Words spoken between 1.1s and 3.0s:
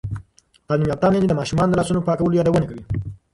میندې د ماشومانو د لاسونو پاکولو یادونه کوي.